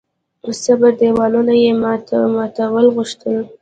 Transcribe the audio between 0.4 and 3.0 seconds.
د صبر دېوالونه یې ماتول